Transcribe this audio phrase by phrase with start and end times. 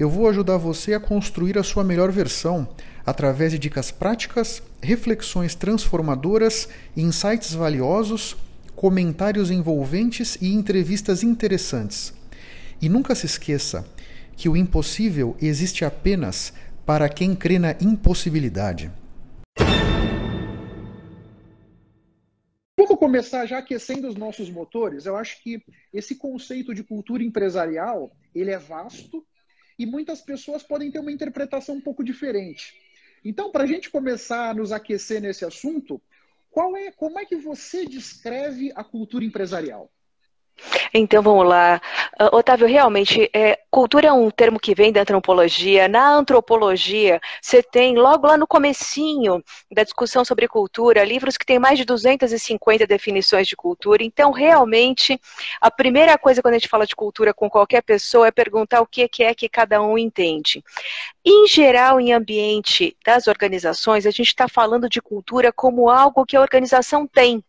[0.00, 2.66] eu vou ajudar você a construir a sua melhor versão
[3.04, 8.34] através de dicas práticas, reflexões transformadoras, insights valiosos,
[8.74, 12.14] comentários envolventes e entrevistas interessantes.
[12.80, 13.86] E nunca se esqueça
[14.34, 16.54] que o impossível existe apenas
[16.86, 18.90] para quem crê na impossibilidade.
[22.74, 25.04] Vamos começar já aquecendo os nossos motores.
[25.04, 25.62] Eu acho que
[25.92, 29.22] esse conceito de cultura empresarial ele é vasto
[29.80, 32.78] e muitas pessoas podem ter uma interpretação um pouco diferente.
[33.24, 35.98] Então, para a gente começar a nos aquecer nesse assunto,
[36.50, 39.90] qual é, como é que você descreve a cultura empresarial?
[40.92, 41.80] Então vamos lá.
[42.20, 45.88] Uh, Otávio, realmente, é, cultura é um termo que vem da antropologia.
[45.88, 51.58] Na antropologia, você tem, logo lá no comecinho da discussão sobre cultura, livros que têm
[51.58, 54.02] mais de 250 definições de cultura.
[54.02, 55.20] Então, realmente,
[55.60, 58.86] a primeira coisa quando a gente fala de cultura com qualquer pessoa é perguntar o
[58.86, 60.62] que é que cada um entende.
[61.24, 66.36] Em geral, em ambiente das organizações, a gente está falando de cultura como algo que
[66.36, 67.44] a organização tem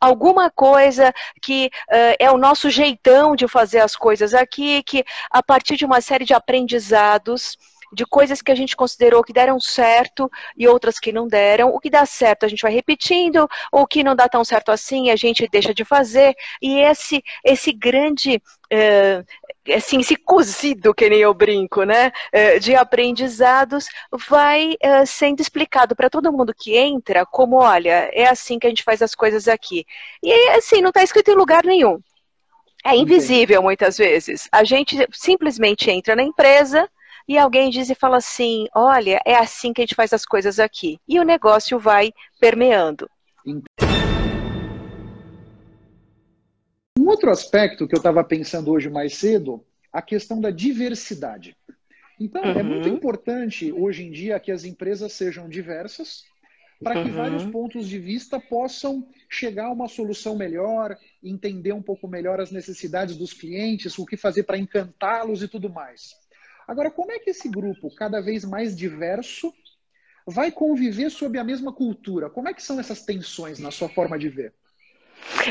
[0.00, 5.42] alguma coisa que uh, é o nosso jeitão de fazer as coisas aqui, que a
[5.42, 7.56] partir de uma série de aprendizados,
[7.94, 11.68] de coisas que a gente considerou que deram certo e outras que não deram.
[11.68, 15.10] O que dá certo a gente vai repetindo, o que não dá tão certo assim
[15.10, 16.34] a gente deixa de fazer.
[16.60, 19.24] E esse, esse grande uh,
[19.72, 23.86] assim, esse cozido, que nem eu brinco, né, é, de aprendizados,
[24.28, 28.70] vai é, sendo explicado para todo mundo que entra como, olha, é assim que a
[28.70, 29.86] gente faz as coisas aqui.
[30.22, 32.00] E assim, não está escrito em lugar nenhum.
[32.84, 33.62] É invisível Entendi.
[33.64, 34.48] muitas vezes.
[34.52, 36.88] A gente simplesmente entra na empresa
[37.26, 40.58] e alguém diz e fala assim: olha, é assim que a gente faz as coisas
[40.58, 40.98] aqui.
[41.08, 43.08] E o negócio vai permeando.
[47.04, 51.54] Um outro aspecto que eu estava pensando hoje mais cedo, a questão da diversidade.
[52.18, 52.58] Então, uhum.
[52.58, 56.24] é muito importante hoje em dia que as empresas sejam diversas,
[56.82, 57.14] para que uhum.
[57.14, 62.50] vários pontos de vista possam chegar a uma solução melhor, entender um pouco melhor as
[62.50, 66.14] necessidades dos clientes, o que fazer para encantá-los e tudo mais.
[66.66, 69.52] Agora, como é que esse grupo, cada vez mais diverso,
[70.26, 72.30] vai conviver sob a mesma cultura?
[72.30, 74.54] Como é que são essas tensões na sua forma de ver?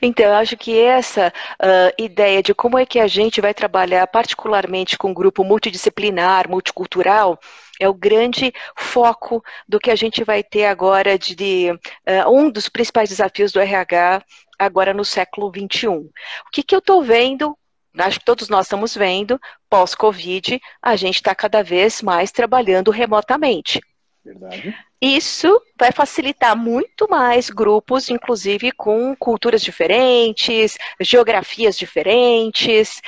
[0.00, 4.06] Então, eu acho que essa uh, ideia de como é que a gente vai trabalhar
[4.06, 7.38] particularmente com um grupo multidisciplinar, multicultural,
[7.80, 12.50] é o grande foco do que a gente vai ter agora de, de uh, um
[12.50, 14.22] dos principais desafios do RH
[14.58, 15.88] agora no século XXI.
[15.88, 16.10] O
[16.52, 17.56] que, que eu estou vendo
[17.96, 23.80] acho que todos nós estamos vendo, pós-Covid, a gente está cada vez mais trabalhando remotamente.
[24.28, 24.76] Verdade.
[25.00, 33.00] Isso vai facilitar muito mais grupos, inclusive com culturas diferentes, geografias diferentes.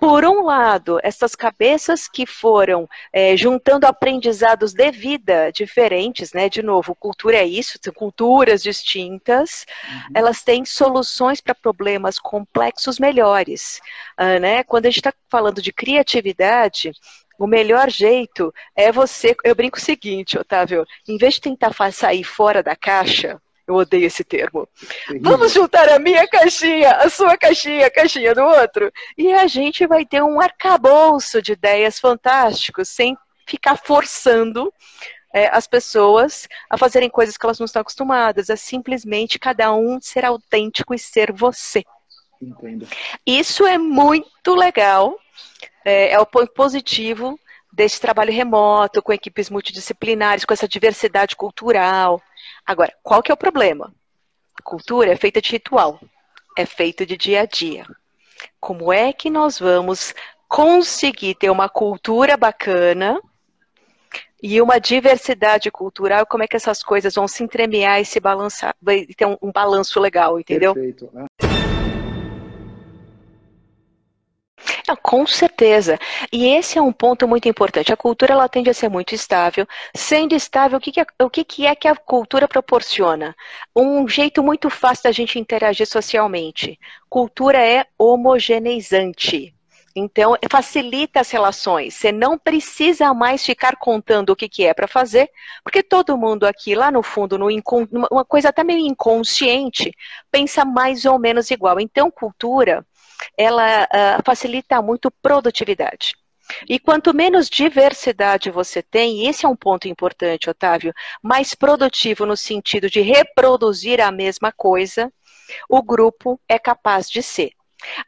[0.00, 6.48] Por um lado, essas cabeças que foram é, juntando aprendizados de vida diferentes, né?
[6.48, 10.00] De novo, cultura é isso, são culturas distintas, uhum.
[10.14, 13.80] elas têm soluções para problemas complexos melhores.
[14.16, 14.62] Uh, né?
[14.62, 16.92] Quando a gente está falando de criatividade,
[17.38, 19.34] o melhor jeito é você.
[19.44, 24.06] Eu brinco o seguinte, Otávio: em vez de tentar sair fora da caixa, eu odeio
[24.06, 24.66] esse termo.
[25.20, 28.90] Vamos juntar a minha caixinha, a sua caixinha, a caixinha do outro.
[29.16, 33.16] E a gente vai ter um arcabouço de ideias fantásticos, sem
[33.46, 34.72] ficar forçando
[35.32, 38.48] é, as pessoas a fazerem coisas que elas não estão acostumadas.
[38.50, 41.84] É simplesmente cada um ser autêntico e ser você.
[42.40, 42.86] Entendo.
[43.26, 45.18] Isso é muito legal
[45.84, 47.38] é, é o ponto positivo
[47.72, 52.20] desse trabalho remoto, com equipes multidisciplinares, com essa diversidade cultural.
[52.66, 53.92] Agora, qual que é o problema?
[54.68, 55.98] cultura é feita de ritual,
[56.56, 57.86] é feita de dia a dia.
[58.60, 60.14] Como é que nós vamos
[60.46, 63.20] conseguir ter uma cultura bacana
[64.42, 66.26] e uma diversidade cultural?
[66.26, 69.50] Como é que essas coisas vão se entremear e se balançar, vai ter um, um
[69.50, 70.74] balanço legal, entendeu?
[70.74, 71.10] Perfeito.
[74.96, 75.98] Com certeza.
[76.32, 77.92] E esse é um ponto muito importante.
[77.92, 79.66] A cultura ela tende a ser muito estável.
[79.94, 83.34] Sendo estável, o que, que, é, o que, que é que a cultura proporciona?
[83.74, 86.78] Um jeito muito fácil da gente interagir socialmente.
[87.08, 89.54] Cultura é homogeneizante.
[89.96, 91.94] Então, facilita as relações.
[91.94, 95.28] Você não precisa mais ficar contando o que, que é para fazer,
[95.64, 97.48] porque todo mundo aqui, lá no fundo, no
[98.10, 99.92] uma coisa até meio inconsciente,
[100.30, 101.80] pensa mais ou menos igual.
[101.80, 102.86] Então, cultura,
[103.36, 106.12] ela uh, facilita muito produtividade.
[106.68, 112.24] E quanto menos diversidade você tem, e esse é um ponto importante, Otávio, mais produtivo
[112.24, 115.12] no sentido de reproduzir a mesma coisa,
[115.68, 117.52] o grupo é capaz de ser.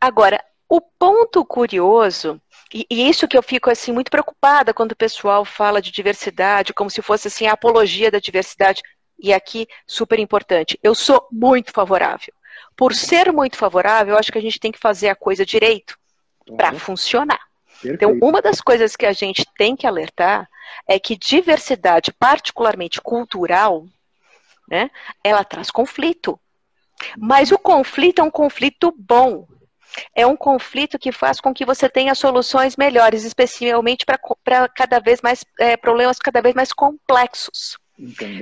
[0.00, 2.40] Agora, o ponto curioso,
[2.72, 6.74] e, e, isso que eu fico assim muito preocupada quando o pessoal fala de diversidade,
[6.74, 8.82] como se fosse assim a apologia da diversidade,
[9.18, 12.32] e aqui super importante, eu sou muito favorável.
[12.78, 15.98] Por ser muito favorável, eu acho que a gente tem que fazer a coisa direito
[16.56, 16.78] para uhum.
[16.78, 17.40] funcionar.
[17.66, 17.94] Perfeito.
[17.96, 20.48] Então, uma das coisas que a gente tem que alertar
[20.86, 23.84] é que diversidade, particularmente cultural,
[24.70, 24.92] né,
[25.24, 26.38] ela traz conflito.
[27.16, 29.44] Mas o conflito é um conflito bom.
[30.14, 35.20] É um conflito que faz com que você tenha soluções melhores, especialmente para cada vez
[35.20, 37.76] mais é, problemas cada vez mais complexos.
[37.98, 38.36] Entendo.